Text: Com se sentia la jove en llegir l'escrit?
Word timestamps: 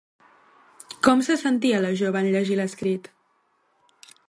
Com 1.07 1.21
se 1.27 1.35
sentia 1.41 1.83
la 1.85 1.93
jove 2.01 2.23
en 2.25 2.31
llegir 2.37 2.59
l'escrit? 2.61 3.13